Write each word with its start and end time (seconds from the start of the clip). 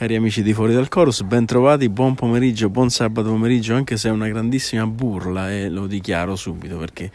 Cari 0.00 0.16
amici 0.16 0.42
di 0.42 0.54
Fuori 0.54 0.72
dal 0.72 0.88
Chorus, 0.88 1.20
ben 1.24 1.44
trovati, 1.44 1.90
buon 1.90 2.14
pomeriggio, 2.14 2.70
buon 2.70 2.88
sabato 2.88 3.28
pomeriggio, 3.28 3.74
anche 3.74 3.98
se 3.98 4.08
è 4.08 4.10
una 4.10 4.28
grandissima 4.28 4.86
burla 4.86 5.52
e 5.52 5.68
lo 5.68 5.86
dichiaro 5.86 6.36
subito 6.36 6.78
perché 6.78 7.10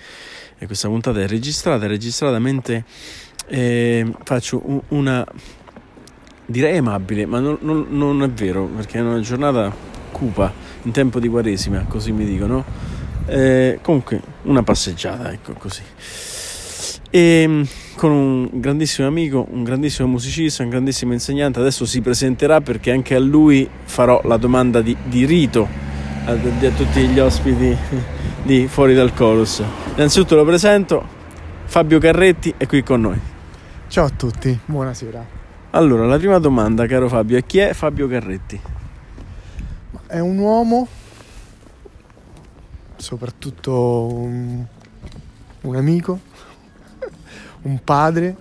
questa 0.67 0.87
puntata 0.87 1.19
è 1.19 1.25
registrata, 1.27 1.85
è 1.85 1.87
registrata 1.87 2.37
mentre 2.37 2.85
eh, 3.47 4.05
faccio 4.23 4.83
una, 4.89 5.25
direi 6.45 6.77
amabile, 6.77 7.25
ma 7.25 7.39
non, 7.39 7.57
non, 7.61 7.87
non, 7.89 8.21
è 8.21 8.29
vero 8.29 8.65
perché 8.65 8.99
è 8.99 9.01
una 9.01 9.19
giornata 9.19 9.75
cupa 10.11 10.53
in 10.83 10.91
tempo 10.91 11.19
di 11.19 11.27
quaresima, 11.27 11.85
così 11.85 12.11
mi 12.11 12.23
dicono. 12.23 12.63
Eh, 13.25 13.79
comunque 13.81 14.21
una 14.43 14.61
passeggiata, 14.61 15.31
ecco 15.31 15.53
così. 15.53 15.81
E 17.09 17.19
ehm, 17.19 17.67
con 17.95 18.11
un 18.11 18.49
grandissimo 18.51 19.07
amico, 19.07 19.47
un 19.49 19.63
grandissimo 19.63 20.07
musicista, 20.07 20.63
un 20.63 20.69
grandissimo 20.69 21.13
insegnante. 21.13 21.59
Adesso 21.59 21.85
si 21.85 22.01
presenterà 22.01 22.61
perché 22.61 22.91
anche 22.91 23.15
a 23.15 23.19
lui 23.19 23.67
farò 23.85 24.21
la 24.25 24.37
domanda 24.37 24.81
di, 24.81 24.95
di 25.05 25.25
rito 25.25 25.67
a, 26.25 26.31
a, 26.31 26.69
tutti 26.71 27.07
gli 27.07 27.19
ospiti 27.19 27.75
di 28.43 28.67
Fuori 28.67 28.93
dal 28.93 29.13
Chorus. 29.13 29.63
Innanzitutto 29.95 30.35
lo 30.35 30.43
presento, 30.43 31.03
Fabio 31.65 31.97
Carretti 31.99 32.53
è 32.57 32.67
qui 32.67 32.83
con 32.83 33.01
noi. 33.01 33.19
Ciao 33.87 34.05
a 34.05 34.09
tutti, 34.09 34.57
buonasera. 34.65 35.43
Allora, 35.71 36.05
la 36.05 36.17
prima 36.17 36.37
domanda, 36.37 36.85
caro 36.87 37.07
Fabio, 37.07 37.37
è 37.37 37.45
chi 37.45 37.59
è 37.59 37.73
Fabio 37.73 38.07
Carretti? 38.07 38.59
È 40.07 40.19
un 40.19 40.37
uomo, 40.37 40.87
soprattutto 42.97 44.13
un, 44.13 44.65
un 45.61 45.75
amico 45.75 46.33
un 47.65 47.83
padre, 47.83 48.35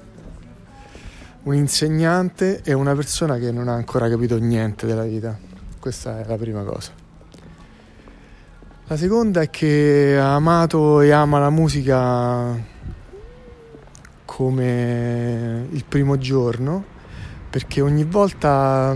un 1.44 1.54
insegnante 1.54 2.60
e 2.62 2.72
una 2.74 2.94
persona 2.94 3.38
che 3.38 3.50
non 3.50 3.68
ha 3.68 3.74
ancora 3.74 4.08
capito 4.08 4.38
niente 4.38 4.86
della 4.86 5.04
vita. 5.04 5.36
Questa 5.80 6.20
è 6.20 6.26
la 6.26 6.36
prima 6.36 6.62
cosa. 6.62 6.92
La 8.86 8.96
seconda 8.98 9.40
è 9.40 9.48
che 9.48 10.18
ha 10.20 10.34
amato 10.34 11.00
e 11.00 11.10
ama 11.10 11.38
la 11.38 11.48
musica 11.48 12.72
come 14.26 15.68
il 15.70 15.84
primo 15.88 16.18
giorno, 16.18 16.84
perché 17.48 17.80
ogni 17.80 18.04
volta 18.04 18.94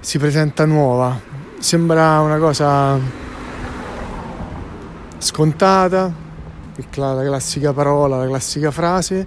si 0.00 0.18
presenta 0.18 0.64
nuova. 0.64 1.20
Sembra 1.58 2.20
una 2.20 2.38
cosa 2.38 2.98
scontata, 5.18 6.23
la 6.94 7.22
classica 7.24 7.72
parola, 7.72 8.18
la 8.18 8.26
classica 8.26 8.70
frase, 8.70 9.26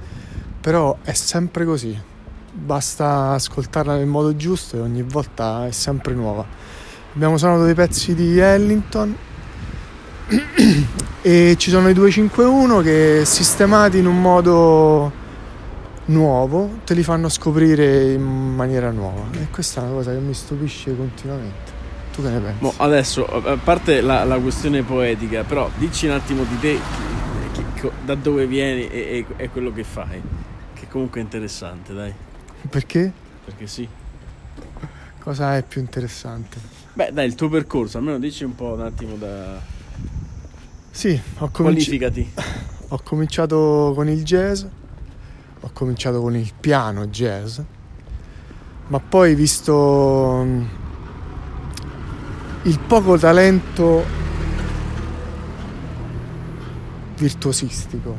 però 0.59 0.97
è 1.03 1.13
sempre 1.13 1.65
così. 1.65 1.97
Basta 2.51 3.31
ascoltarla 3.31 3.95
nel 3.95 4.07
modo 4.07 4.35
giusto 4.35 4.77
e 4.77 4.79
ogni 4.79 5.03
volta 5.03 5.67
è 5.67 5.71
sempre 5.71 6.13
nuova. 6.13 6.45
Abbiamo 7.13 7.37
suonato 7.37 7.63
dei 7.63 7.73
pezzi 7.73 8.13
di 8.15 8.37
Ellington 8.37 9.15
e 11.21 11.55
ci 11.57 11.69
sono 11.69 11.89
i 11.89 11.93
251 11.93 12.81
che 12.81 13.21
sistemati 13.25 13.99
in 13.99 14.07
un 14.07 14.21
modo 14.21 15.25
nuovo 16.07 16.79
te 16.83 16.93
li 16.93 17.03
fanno 17.03 17.27
scoprire 17.29 18.13
in 18.13 18.21
maniera 18.21 18.91
nuova 18.91 19.23
e 19.33 19.47
questa 19.51 19.81
è 19.81 19.83
una 19.85 19.93
cosa 19.93 20.11
che 20.11 20.19
mi 20.19 20.33
stupisce 20.33 20.95
continuamente. 20.95 21.75
Tu 22.13 22.21
che 22.23 22.29
ne 22.29 22.39
pensi? 22.39 22.59
Boh, 22.59 22.73
adesso, 22.77 23.25
a 23.25 23.57
parte 23.63 24.01
la, 24.01 24.23
la 24.23 24.37
questione 24.39 24.81
poetica, 24.81 25.43
però 25.43 25.69
dici 25.77 26.07
un 26.07 26.13
attimo 26.13 26.43
di 26.43 26.59
te 26.59 26.79
da 28.03 28.15
dove 28.15 28.47
vieni 28.47 28.87
e, 28.89 29.25
e, 29.37 29.43
e 29.43 29.49
quello 29.49 29.71
che 29.71 29.83
fai, 29.83 30.21
che 30.73 30.87
comunque 30.87 31.19
è 31.19 31.23
interessante, 31.23 31.93
dai. 31.93 32.13
Perché? 32.69 33.11
Perché 33.45 33.67
sì. 33.67 33.87
Cosa 35.19 35.57
è 35.57 35.63
più 35.63 35.81
interessante? 35.81 36.57
Beh, 36.93 37.11
dai, 37.11 37.27
il 37.27 37.35
tuo 37.35 37.49
percorso, 37.49 37.97
almeno 37.97 38.17
dici 38.17 38.43
un 38.43 38.55
po' 38.55 38.73
un 38.73 38.81
attimo 38.81 39.15
da... 39.15 39.59
Sì, 40.91 41.19
ho 41.39 41.49
cominciato... 41.49 42.65
Ho 42.89 43.01
cominciato 43.03 43.91
con 43.93 44.07
il 44.07 44.23
jazz, 44.23 44.63
ho 45.59 45.69
cominciato 45.73 46.21
con 46.21 46.37
il 46.37 46.53
piano 46.57 47.07
jazz, 47.07 47.59
ma 48.87 48.99
poi 48.99 49.35
visto 49.35 50.41
mm, 50.45 50.63
il 52.63 52.79
poco 52.79 53.17
talento 53.17 54.05
virtuosistico. 57.17 58.15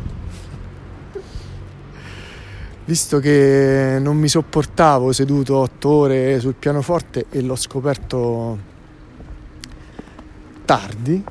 Visto 2.85 3.19
che 3.19 3.99
non 4.01 4.17
mi 4.17 4.29
sopportavo 4.29 5.13
seduto 5.13 5.57
otto 5.57 5.89
ore 5.89 6.41
sul 6.41 6.55
pianoforte 6.55 7.27
e 7.31 7.43
l'ho 7.43 7.57
scoperto 7.57 8.77
tardi 10.65 11.25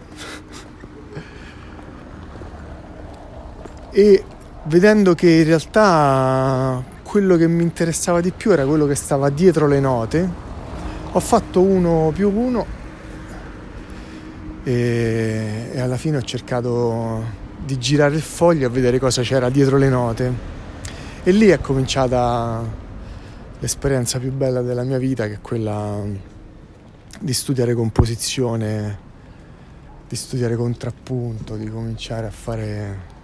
e 3.92 4.24
vedendo 4.64 5.16
che 5.16 5.30
in 5.30 5.44
realtà 5.46 6.84
quello 7.04 7.36
che 7.38 7.48
mi 7.48 7.64
interessava 7.64 8.22
di 8.22 8.32
più 8.32 8.52
era 8.52 8.66
quello 8.66 8.86
che 8.86 8.96
stava 8.96 9.30
dietro 9.30 9.68
le 9.68 9.80
note, 9.80 10.30
ho 11.12 11.20
fatto 11.20 11.62
uno 11.62 12.12
più 12.14 12.30
uno 12.30 12.66
e, 14.64 15.72
alla 15.78 15.98
fine 15.98 16.18
ho 16.18 16.22
cercato 16.22 17.46
di 17.68 17.78
girare 17.78 18.16
il 18.16 18.22
foglio 18.22 18.68
a 18.68 18.70
vedere 18.70 18.98
cosa 18.98 19.22
c'era 19.22 19.50
dietro 19.50 19.76
le 19.78 19.90
note. 19.90 20.34
E 21.22 21.32
lì 21.32 21.48
è 21.48 21.60
cominciata 21.60 22.64
l'esperienza 23.60 24.20
più 24.20 24.32
bella 24.32 24.62
della 24.62 24.84
mia 24.84 24.98
vita, 24.98 25.28
che 25.28 25.34
è 25.34 25.42
quella 25.42 26.02
di 27.20 27.34
studiare 27.34 27.74
composizione, 27.74 29.00
di 30.08 30.16
studiare 30.16 30.56
contrappunto, 30.56 31.58
di 31.58 31.70
cominciare 31.70 32.28
a 32.28 32.32
fare. 32.32 33.16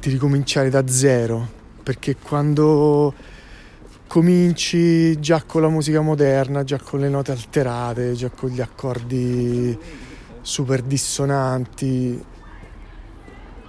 di 0.00 0.08
ricominciare 0.08 0.70
da 0.70 0.86
zero, 0.86 1.46
perché 1.82 2.16
quando 2.16 3.12
cominci 4.06 5.20
già 5.20 5.42
con 5.42 5.60
la 5.60 5.68
musica 5.68 6.00
moderna, 6.00 6.64
già 6.64 6.78
con 6.78 7.00
le 7.00 7.10
note 7.10 7.32
alterate, 7.32 8.14
già 8.14 8.30
con 8.30 8.48
gli 8.48 8.62
accordi 8.62 10.06
super 10.48 10.80
dissonanti 10.80 12.24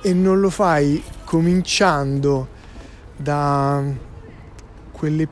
e 0.01 0.13
non 0.13 0.39
lo 0.39 0.49
fai 0.49 1.03
cominciando 1.25 2.47
da 3.17 3.83
quelle 4.89 5.27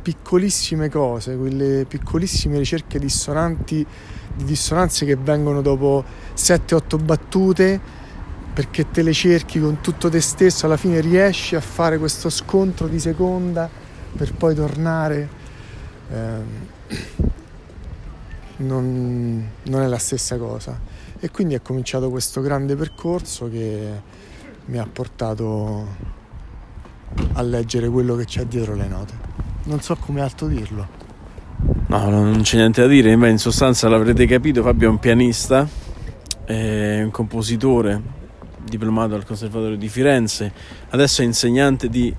piccolissime 0.00 0.88
cose, 0.88 1.36
quelle 1.36 1.84
piccolissime 1.86 2.56
ricerche 2.56 2.98
dissonanti, 2.98 3.86
di 4.36 4.44
dissonanze 4.44 5.04
che 5.04 5.16
vengono 5.16 5.60
dopo 5.60 6.02
7-8 6.34 7.04
battute 7.04 7.80
perché 8.54 8.90
te 8.90 9.02
le 9.02 9.12
cerchi 9.12 9.60
con 9.60 9.82
tutto 9.82 10.08
te 10.08 10.22
stesso, 10.22 10.64
alla 10.64 10.78
fine 10.78 11.00
riesci 11.00 11.56
a 11.56 11.60
fare 11.60 11.98
questo 11.98 12.30
scontro 12.30 12.86
di 12.86 12.98
seconda 12.98 13.68
per 14.16 14.32
poi 14.32 14.54
tornare. 14.54 15.28
Eh, 16.10 17.44
non, 18.58 19.48
non 19.64 19.82
è 19.82 19.86
la 19.86 19.98
stessa 19.98 20.36
cosa. 20.36 20.78
E 21.18 21.30
quindi 21.30 21.54
è 21.54 21.62
cominciato 21.62 22.10
questo 22.10 22.40
grande 22.40 22.76
percorso 22.76 23.48
che 23.48 23.90
mi 24.66 24.78
ha 24.78 24.86
portato 24.90 25.86
a 27.32 27.42
leggere 27.42 27.88
quello 27.88 28.16
che 28.16 28.24
c'è 28.24 28.44
dietro 28.44 28.74
le 28.74 28.86
note. 28.86 29.14
Non 29.64 29.80
so 29.80 29.96
come 29.96 30.20
altro 30.20 30.46
dirlo. 30.46 31.04
No, 31.86 32.10
non 32.10 32.40
c'è 32.42 32.58
niente 32.58 32.82
da 32.82 32.86
dire, 32.86 33.12
in 33.12 33.38
sostanza 33.38 33.88
l'avrete 33.88 34.26
capito, 34.26 34.62
Fabio 34.62 34.88
è 34.88 34.90
un 34.90 34.98
pianista, 34.98 35.66
è 36.44 37.00
un 37.02 37.10
compositore, 37.10 38.02
diplomato 38.62 39.14
al 39.14 39.24
Conservatorio 39.24 39.76
di 39.76 39.88
Firenze, 39.88 40.52
adesso 40.90 41.22
è 41.22 41.24
insegnante 41.24 41.88
di 41.88 42.14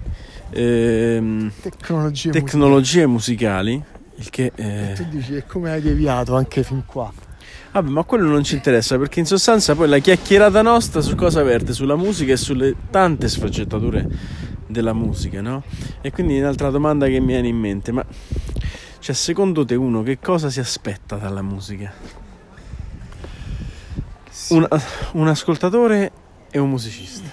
ehm, 0.49 1.51
tecnologie, 1.61 2.31
tecnologie 2.31 3.05
musicali. 3.05 3.73
musicali 3.73 3.96
il 4.17 4.29
che, 4.29 4.51
eh... 4.55 4.93
tu 4.95 5.05
dici, 5.09 5.35
e 5.35 5.45
come 5.45 5.71
hai 5.71 5.81
deviato 5.81 6.35
anche 6.35 6.63
fin 6.63 6.83
qua? 6.85 7.11
Vabbè, 7.71 7.89
ma 7.89 8.03
quello 8.03 8.27
non 8.27 8.43
ci 8.43 8.55
interessa 8.55 8.97
perché 8.97 9.19
in 9.19 9.25
sostanza 9.25 9.75
poi 9.75 9.87
la 9.87 9.99
chiacchierata 9.99 10.61
nostra 10.61 11.01
su 11.01 11.15
cosa 11.15 11.43
verte? 11.43 11.73
Sulla 11.73 11.95
musica 11.95 12.33
e 12.33 12.37
sulle 12.37 12.75
tante 12.89 13.27
sfaccettature 13.27 14.07
della 14.65 14.93
musica, 14.93 15.41
no? 15.41 15.63
E 16.01 16.11
quindi 16.11 16.39
un'altra 16.39 16.69
domanda 16.69 17.05
che 17.07 17.19
mi 17.19 17.27
viene 17.27 17.47
in 17.47 17.57
mente, 17.57 17.91
ma 17.91 18.05
cioè 18.99 19.15
secondo 19.15 19.63
te 19.63 19.75
uno 19.75 20.01
che 20.01 20.19
cosa 20.19 20.49
si 20.49 20.59
aspetta 20.59 21.17
dalla 21.17 21.41
musica? 21.41 21.93
Un, 24.49 24.67
un 25.13 25.27
ascoltatore 25.27 26.11
e 26.49 26.59
un 26.59 26.69
musicista. 26.69 27.29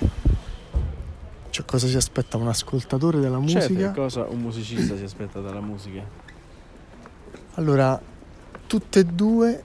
Cioè, 1.50 1.64
cosa 1.64 1.86
si 1.86 1.96
aspetta 1.96 2.36
un 2.36 2.48
ascoltatore 2.48 3.20
della 3.20 3.40
Certo, 3.46 3.72
musica? 3.72 3.92
cosa 3.92 4.26
un 4.28 4.40
musicista 4.40 4.96
si 4.96 5.04
aspetta 5.04 5.40
dalla 5.40 5.60
musica? 5.60 6.02
Allora, 7.56 8.00
tutte 8.66 8.98
e 8.98 9.04
due 9.04 9.62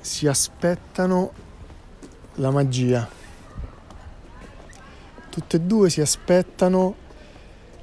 si 0.00 0.28
aspettano 0.28 1.32
la 2.34 2.50
magia. 2.52 3.08
Tutte 5.30 5.56
e 5.56 5.60
due 5.60 5.90
si 5.90 6.00
aspettano 6.00 6.94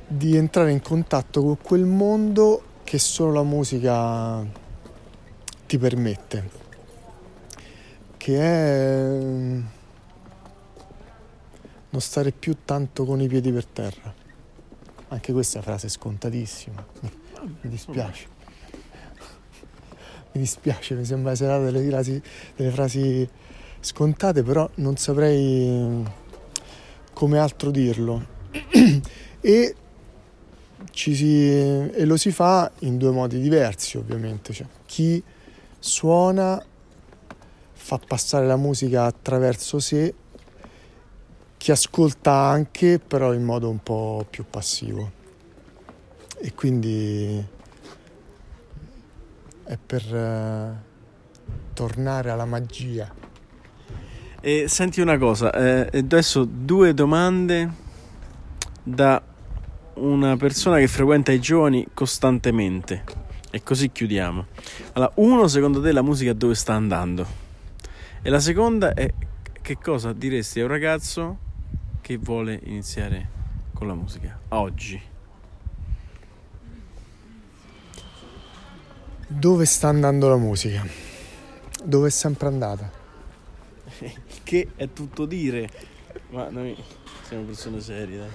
di 0.07 0.37
entrare 0.37 0.71
in 0.71 0.81
contatto 0.81 1.41
con 1.41 1.57
quel 1.61 1.83
mondo 1.83 2.63
che 2.85 2.97
solo 2.97 3.33
la 3.33 3.43
musica 3.43 4.41
ti 5.67 5.77
permette. 5.77 6.49
Che 8.15 8.39
è 8.39 9.19
mm, 9.21 9.61
non 11.89 12.01
stare 12.01 12.31
più 12.31 12.55
tanto 12.63 13.03
con 13.03 13.19
i 13.19 13.27
piedi 13.27 13.51
per 13.51 13.65
terra. 13.65 14.13
Anche 15.09 15.33
questa 15.33 15.61
frase 15.61 15.87
è 15.87 15.89
scontatissima. 15.89 16.85
Mi 17.41 17.69
dispiace. 17.69 18.30
Mi 20.33 20.41
dispiace, 20.41 20.95
mi 20.95 21.03
sembra 21.03 21.35
serata 21.35 21.69
delle 21.69 21.87
frasi, 21.89 22.21
delle 22.55 22.71
frasi 22.71 23.27
scontate, 23.81 24.43
però 24.43 24.69
non 24.75 24.95
saprei 24.95 26.03
come 27.13 27.39
altro 27.39 27.71
dirlo. 27.71 28.25
e, 29.41 29.75
si, 30.93 31.37
e 31.37 32.05
lo 32.05 32.17
si 32.17 32.31
fa 32.31 32.71
in 32.79 32.97
due 32.97 33.11
modi 33.11 33.39
diversi, 33.39 33.97
ovviamente. 33.97 34.53
Cioè, 34.53 34.67
chi 34.85 35.21
suona 35.79 36.63
fa 37.73 37.99
passare 38.07 38.45
la 38.45 38.55
musica 38.55 39.05
attraverso 39.05 39.79
sé, 39.79 40.13
chi 41.57 41.71
ascolta 41.71 42.31
anche, 42.31 42.99
però 42.99 43.33
in 43.33 43.43
modo 43.43 43.69
un 43.69 43.83
po' 43.83 44.25
più 44.29 44.45
passivo. 44.49 45.19
E 46.37 46.53
quindi 46.53 47.45
è 49.71 49.77
per 49.77 50.13
eh, 50.13 50.73
tornare 51.73 52.29
alla 52.29 52.43
magia. 52.43 53.09
E 54.41 54.65
senti 54.67 54.99
una 54.99 55.17
cosa, 55.17 55.49
eh, 55.53 55.97
adesso 55.97 56.43
due 56.43 56.93
domande 56.93 57.71
da 58.83 59.21
una 59.93 60.35
persona 60.35 60.77
che 60.77 60.89
frequenta 60.89 61.31
i 61.31 61.39
giovani 61.39 61.87
costantemente. 61.93 63.03
E 63.49 63.63
così 63.63 63.91
chiudiamo. 63.91 64.45
Allora, 64.93 65.11
uno, 65.15 65.47
secondo 65.47 65.81
te 65.81 65.93
la 65.93 66.01
musica 66.01 66.33
dove 66.33 66.55
sta 66.55 66.73
andando? 66.73 67.25
E 68.21 68.29
la 68.29 68.41
seconda 68.41 68.93
è 68.93 69.09
che 69.61 69.77
cosa 69.77 70.11
diresti 70.11 70.59
a 70.59 70.63
un 70.63 70.69
ragazzo 70.69 71.37
che 72.01 72.17
vuole 72.17 72.59
iniziare 72.63 73.29
con 73.73 73.87
la 73.87 73.95
musica 73.95 74.37
oggi? 74.49 75.10
Dove 79.33 79.65
sta 79.65 79.87
andando 79.87 80.27
la 80.27 80.35
musica? 80.35 80.85
Dove 81.83 82.09
è 82.09 82.11
sempre 82.11 82.47
andata? 82.47 82.91
Che 84.43 84.67
è 84.75 84.91
tutto 84.91 85.25
dire, 85.25 85.69
ma 86.31 86.49
noi 86.49 86.75
siamo 87.25 87.43
persone 87.43 87.79
serie, 87.79 88.17
dai. 88.17 88.27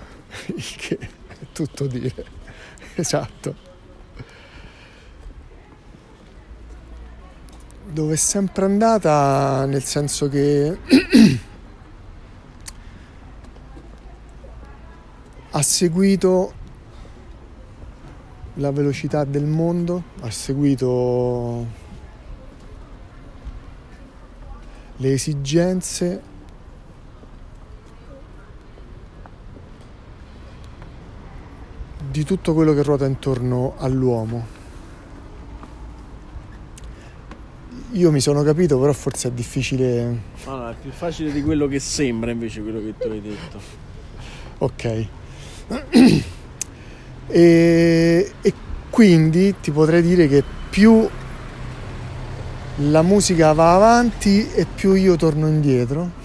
Il 0.56 0.76
che 0.76 0.98
è 0.98 1.46
tutto 1.52 1.86
dire. 1.86 2.24
Esatto. 2.94 3.54
Dove 7.84 8.14
è 8.14 8.16
sempre 8.16 8.64
andata 8.64 9.66
nel 9.66 9.84
senso 9.84 10.30
che 10.30 10.78
ha 15.50 15.62
seguito 15.62 16.54
la 18.56 18.70
velocità 18.70 19.24
del 19.24 19.44
mondo, 19.44 20.02
ha 20.20 20.30
seguito 20.30 21.84
le 24.96 25.12
esigenze 25.12 26.22
di 32.10 32.24
tutto 32.24 32.54
quello 32.54 32.72
che 32.72 32.82
ruota 32.82 33.04
intorno 33.04 33.74
all'uomo. 33.76 34.54
Io 37.92 38.10
mi 38.10 38.20
sono 38.20 38.42
capito, 38.42 38.78
però 38.78 38.92
forse 38.92 39.28
è 39.28 39.32
difficile. 39.32 40.20
Allora, 40.44 40.70
è 40.70 40.74
più 40.80 40.90
facile 40.90 41.30
di 41.32 41.42
quello 41.42 41.66
che 41.66 41.78
sembra 41.78 42.30
invece 42.30 42.62
quello 42.62 42.80
che 42.80 42.94
tu 42.98 43.08
hai 43.08 43.20
detto. 43.20 43.60
Ok. 44.58 45.06
E, 47.28 48.32
e 48.40 48.54
quindi 48.90 49.54
ti 49.60 49.70
potrei 49.70 50.02
dire 50.02 50.28
che 50.28 50.42
più 50.70 51.08
la 52.76 53.02
musica 53.02 53.52
va 53.52 53.74
avanti 53.74 54.50
e 54.52 54.66
più 54.66 54.94
io 54.94 55.16
torno 55.16 55.48
indietro. 55.48 56.24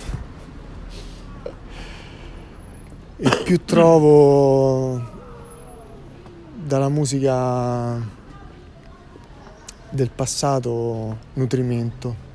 E 3.18 3.42
più 3.44 3.63
trovo 3.63 5.00
dalla 6.56 6.89
musica 6.89 8.00
del 9.89 10.09
passato 10.09 11.18
nutrimento. 11.33 12.30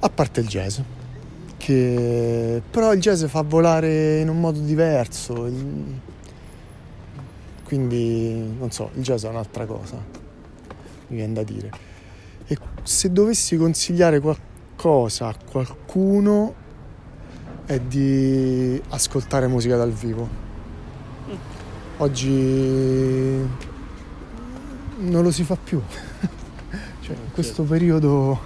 A 0.00 0.08
parte 0.08 0.40
il 0.40 0.46
jazz 0.46 0.78
che 1.58 2.62
però 2.70 2.94
il 2.94 3.00
jazz 3.00 3.24
fa 3.24 3.42
volare 3.42 4.20
in 4.20 4.28
un 4.28 4.40
modo 4.40 4.60
diverso 4.60 5.50
quindi 7.68 8.56
non 8.58 8.72
so 8.72 8.90
il 8.94 9.02
jazz 9.02 9.24
è 9.24 9.28
un'altra 9.28 9.66
cosa 9.66 9.96
mi 11.08 11.16
viene 11.16 11.34
da 11.34 11.42
dire 11.42 11.70
e 12.46 12.56
se 12.82 13.12
dovessi 13.12 13.58
consigliare 13.58 14.20
qualcosa 14.20 15.28
a 15.28 15.36
qualcuno 15.50 16.54
è 17.66 17.78
di 17.78 18.80
ascoltare 18.88 19.46
musica 19.46 19.76
dal 19.76 19.92
vivo. 19.92 20.26
Oggi 21.98 23.46
non 25.00 25.22
lo 25.22 25.30
si 25.30 25.44
fa 25.44 25.56
più. 25.62 25.78
cioè, 27.02 27.14
in 27.14 27.32
questo 27.32 27.64
periodo 27.64 28.40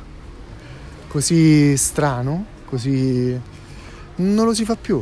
così 1.07 1.77
strano, 1.77 2.47
così 2.65 3.41
non 4.17 4.45
lo 4.45 4.53
si 4.53 4.65
fa 4.65 4.75
più. 4.75 5.01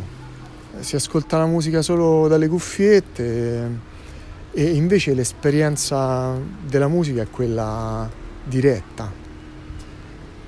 Si 0.81 0.95
ascolta 0.95 1.39
la 1.39 1.47
musica 1.47 1.81
solo 1.81 2.29
dalle 2.29 2.49
cuffiette 2.49 3.89
e 4.53 4.71
invece 4.71 5.15
l'esperienza 5.15 6.37
della 6.67 6.89
musica 6.89 7.23
è 7.23 7.31
quella 7.31 8.09
diretta, 8.43 9.11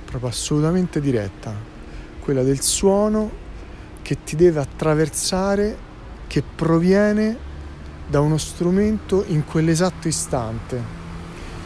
proprio 0.04 0.28
assolutamente 0.28 1.00
diretta, 1.00 1.54
quella 2.21 2.42
del 2.42 2.61
suono 2.61 3.30
che 4.02 4.18
ti 4.25 4.35
deve 4.35 4.61
attraversare, 4.61 5.90
che 6.26 6.42
proviene 6.42 7.50
da 8.09 8.21
uno 8.21 8.38
strumento 8.38 9.25
in 9.28 9.44
quell'esatto 9.44 10.09
istante. 10.09 11.00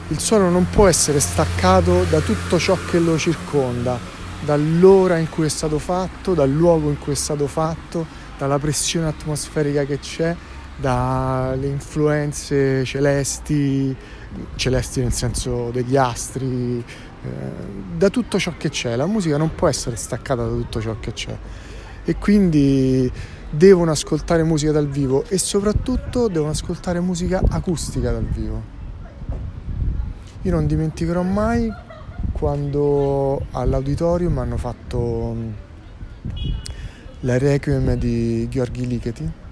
Il 0.09 0.21
suono 0.21 0.51
non 0.51 0.69
può 0.71 0.87
essere 0.87 1.19
staccato 1.19 2.05
da 2.05 2.21
tutto 2.21 2.59
ciò 2.59 2.77
che 2.89 2.99
lo 2.99 3.19
circonda, 3.19 3.99
dall'ora 4.45 5.17
in 5.17 5.29
cui 5.31 5.47
è 5.47 5.49
stato 5.49 5.79
fatto, 5.79 6.35
dal 6.35 6.51
luogo 6.51 6.91
in 6.91 6.99
cui 6.99 7.13
è 7.13 7.17
stato 7.17 7.47
fatto, 7.47 8.07
dalla 8.39 8.59
pressione 8.59 9.09
atmosferica 9.09 9.85
che 9.85 9.99
c'è, 9.99 10.37
dalle 10.77 11.67
influenze 11.67 12.85
celesti, 12.85 13.97
celesti 14.57 15.01
nel 15.01 15.13
senso 15.13 15.71
degli 15.71 15.97
astri, 15.97 16.79
eh, 16.79 17.29
da 17.97 18.11
tutto 18.11 18.39
ciò 18.39 18.55
che 18.57 18.69
c'è. 18.69 18.95
La 18.97 19.07
musica 19.07 19.37
non 19.37 19.55
può 19.55 19.69
essere 19.69 19.97
staccata 19.97 20.43
da 20.43 20.51
tutto 20.51 20.81
ciò 20.81 20.99
che 21.01 21.13
c'è 21.13 21.37
e 22.05 22.17
quindi 22.17 23.11
devono 23.51 23.91
ascoltare 23.91 24.43
musica 24.43 24.73
dal 24.73 24.89
vivo 24.89 25.25
e 25.29 25.39
soprattutto 25.39 26.29
devono 26.29 26.51
ascoltare 26.51 27.01
musica 27.01 27.41
acustica 27.49 28.13
dal 28.13 28.25
vivo. 28.25 28.75
Io 30.43 30.53
non 30.53 30.67
dimenticherò 30.67 31.23
mai 31.23 31.73
quando 32.33 33.47
all'auditorium 33.51 34.39
hanno 34.39 34.57
fatto 34.57 35.35
mm, 35.35 35.51
la 37.21 37.39
Requiem 37.39 37.95
di 37.95 38.47
Gheorghi 38.49 38.87
Ligeti 38.87 39.45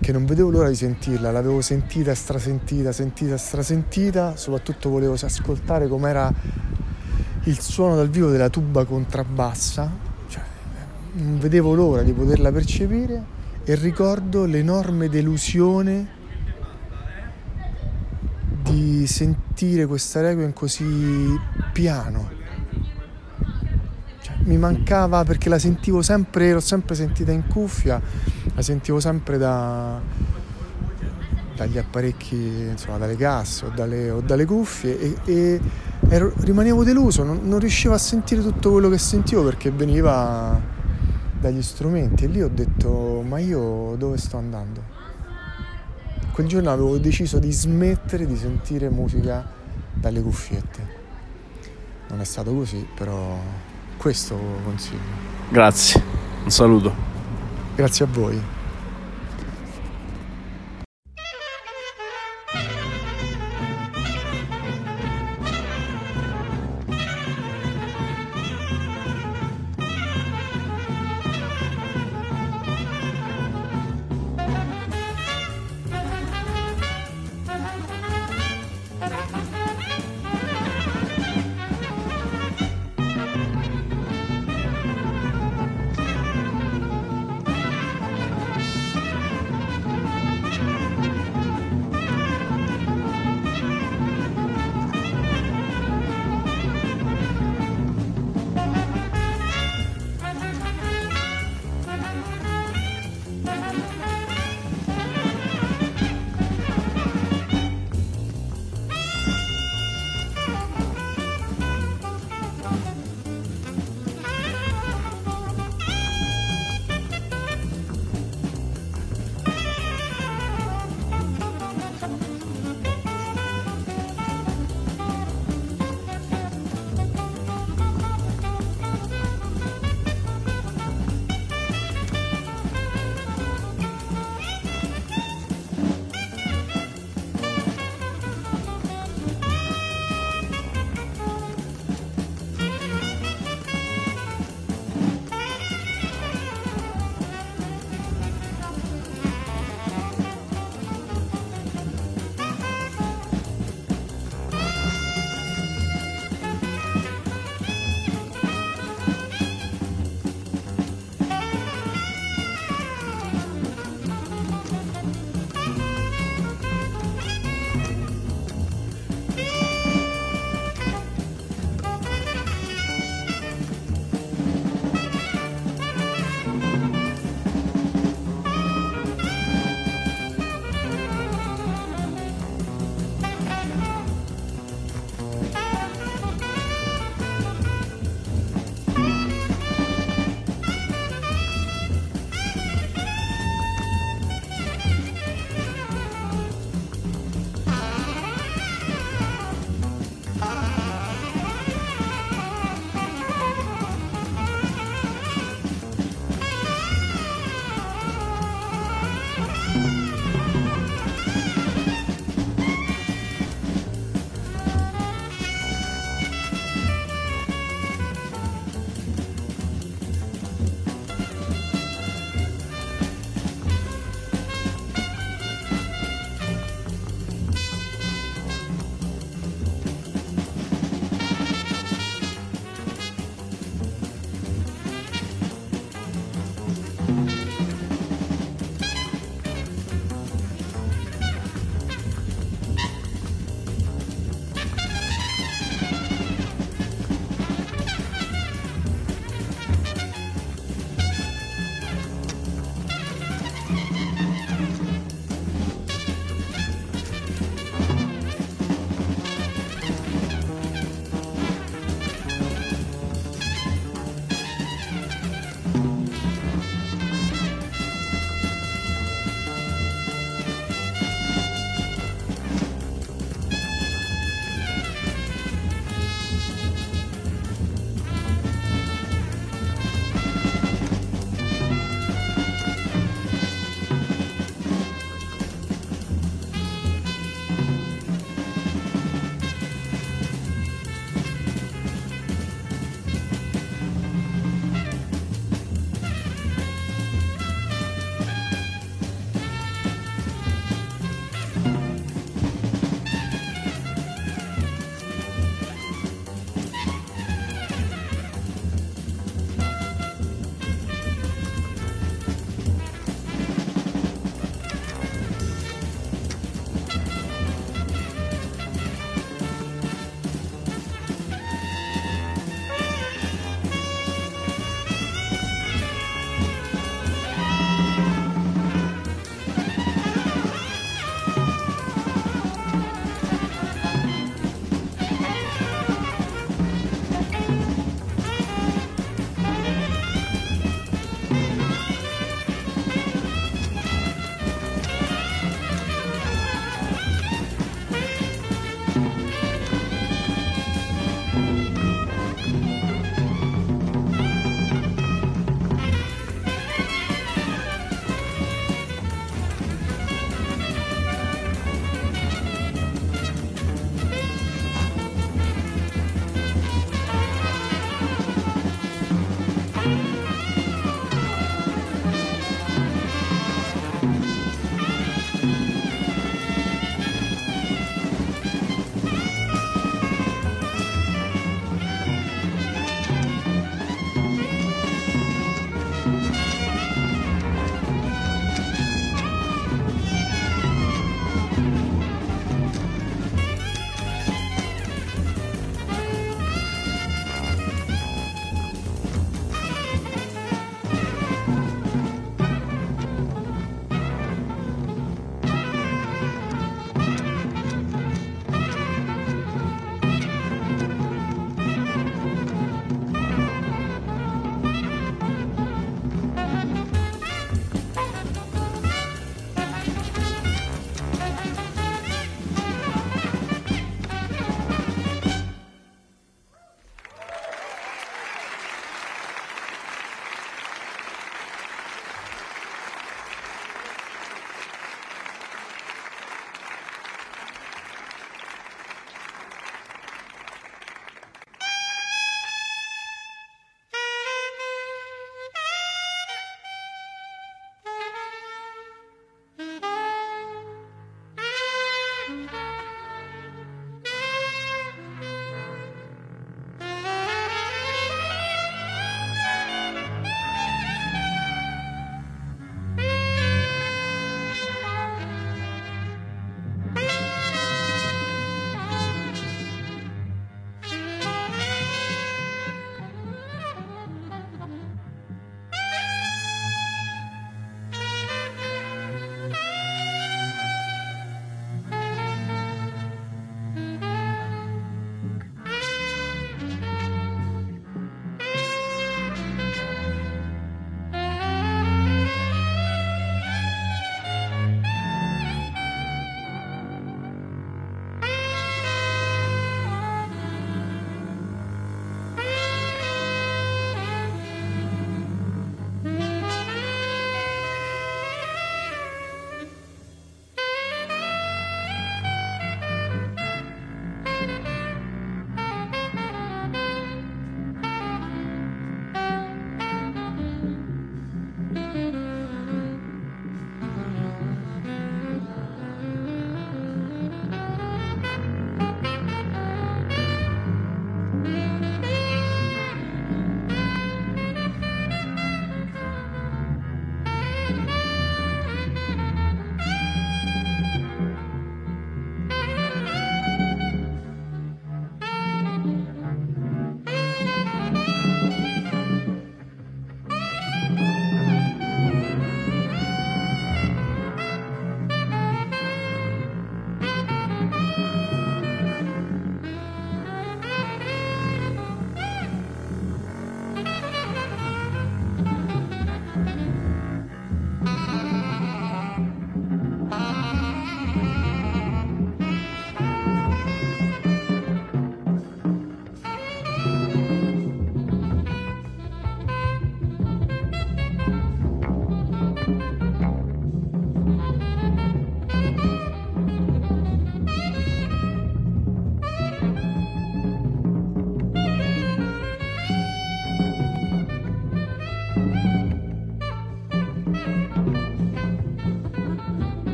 che 0.00 0.12
non 0.12 0.24
vedevo 0.24 0.50
l'ora 0.50 0.68
di 0.68 0.74
sentirla, 0.74 1.30
l'avevo 1.30 1.60
sentita, 1.60 2.14
strasentita, 2.14 2.92
sentita, 2.92 3.36
strasentita, 3.36 4.36
soprattutto 4.36 4.88
volevo 4.88 5.14
ascoltare 5.14 5.88
com'era 5.88 6.32
il 7.44 7.60
suono 7.60 7.96
dal 7.96 8.08
vivo 8.08 8.30
della 8.30 8.48
tuba 8.48 8.84
contrabbassa, 8.84 9.90
cioè, 10.28 10.42
non 11.12 11.38
vedevo 11.38 11.74
l'ora 11.74 12.02
di 12.02 12.12
poterla 12.12 12.52
percepire 12.52 13.36
e 13.64 13.74
ricordo 13.74 14.44
l'enorme 14.44 15.08
delusione 15.08 16.16
di 18.62 19.06
sentire 19.06 19.86
questa 19.86 20.20
requiem 20.20 20.52
così 20.52 21.38
piano, 21.72 22.30
mi 24.48 24.56
mancava 24.56 25.24
perché 25.24 25.50
la 25.50 25.58
sentivo 25.58 26.00
sempre, 26.00 26.52
l'ho 26.52 26.60
sempre 26.60 26.94
sentita 26.94 27.30
in 27.30 27.46
cuffia, 27.46 28.00
la 28.54 28.62
sentivo 28.62 28.98
sempre 28.98 29.36
da, 29.36 30.00
dagli 31.54 31.76
apparecchi, 31.76 32.34
insomma, 32.70 32.96
dalle 32.96 33.16
casse 33.16 33.66
o 33.66 33.68
dalle, 33.68 34.10
o 34.10 34.20
dalle 34.22 34.46
cuffie 34.46 34.98
e, 34.98 35.16
e 35.26 35.60
ero, 36.08 36.32
rimanevo 36.38 36.82
deluso, 36.82 37.22
non, 37.22 37.40
non, 37.42 37.58
riuscivo 37.58 37.92
a 37.92 37.98
sentire 37.98 38.40
tutto 38.40 38.70
quello 38.72 38.88
che 38.88 38.96
sentivo 38.96 39.44
perché 39.44 39.70
veniva 39.70 40.58
dagli 41.38 41.62
strumenti 41.62 42.24
e 42.24 42.28
lì 42.28 42.42
ho 42.42 42.48
detto 42.48 43.22
ma 43.26 43.38
io 43.38 43.96
dove 43.98 44.16
sto 44.16 44.38
andando? 44.38 44.96
Quel 46.32 46.46
giorno 46.46 46.70
avevo 46.70 46.96
deciso 46.96 47.38
di 47.38 47.52
smettere 47.52 48.24
di 48.24 48.36
sentire 48.36 48.88
musica 48.88 49.44
dalle 49.92 50.22
cuffiette. 50.22 50.96
Non 52.08 52.20
è 52.20 52.24
stato 52.24 52.54
così, 52.54 52.86
però 52.94 53.36
questo 53.98 54.40
consiglio. 54.64 55.26
Grazie, 55.50 56.02
un 56.44 56.50
saluto. 56.50 56.94
Grazie 57.74 58.04
a 58.06 58.08
voi. 58.10 58.40